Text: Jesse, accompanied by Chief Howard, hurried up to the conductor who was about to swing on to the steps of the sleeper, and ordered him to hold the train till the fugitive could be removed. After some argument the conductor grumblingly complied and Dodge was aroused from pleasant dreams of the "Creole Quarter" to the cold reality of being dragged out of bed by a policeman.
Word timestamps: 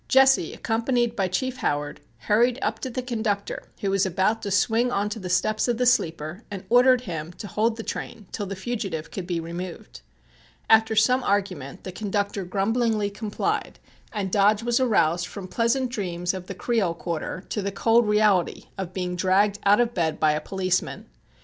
Jesse, 0.07 0.51
accompanied 0.51 1.15
by 1.15 1.27
Chief 1.27 1.57
Howard, 1.57 2.01
hurried 2.21 2.57
up 2.63 2.79
to 2.79 2.89
the 2.89 3.03
conductor 3.03 3.69
who 3.81 3.91
was 3.91 4.03
about 4.03 4.41
to 4.41 4.49
swing 4.49 4.91
on 4.91 5.09
to 5.09 5.19
the 5.19 5.29
steps 5.29 5.67
of 5.67 5.77
the 5.77 5.85
sleeper, 5.85 6.41
and 6.49 6.63
ordered 6.69 7.01
him 7.01 7.31
to 7.33 7.45
hold 7.45 7.77
the 7.77 7.83
train 7.83 8.25
till 8.31 8.47
the 8.47 8.55
fugitive 8.55 9.11
could 9.11 9.27
be 9.27 9.39
removed. 9.39 10.01
After 10.67 10.95
some 10.95 11.21
argument 11.21 11.83
the 11.83 11.91
conductor 11.91 12.43
grumblingly 12.43 13.11
complied 13.11 13.77
and 14.11 14.31
Dodge 14.31 14.63
was 14.63 14.79
aroused 14.79 15.27
from 15.27 15.47
pleasant 15.47 15.91
dreams 15.91 16.33
of 16.33 16.47
the 16.47 16.55
"Creole 16.55 16.95
Quarter" 16.95 17.43
to 17.49 17.61
the 17.61 17.71
cold 17.71 18.07
reality 18.07 18.69
of 18.79 18.93
being 18.95 19.15
dragged 19.15 19.59
out 19.67 19.79
of 19.79 19.93
bed 19.93 20.19
by 20.19 20.31
a 20.31 20.41
policeman. 20.41 21.05